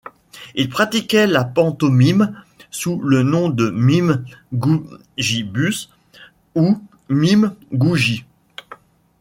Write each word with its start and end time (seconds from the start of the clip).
Il 0.55 0.67
pratiquait 0.67 1.27
la 1.27 1.43
pantomime 1.43 2.41
sous 2.71 2.99
le 3.01 3.21
nom 3.21 3.49
de 3.49 3.69
Mime 3.69 4.25
Gougibus 4.51 5.91
ou 6.55 6.81
Mime 7.07 7.53
Gougy. 7.71 8.25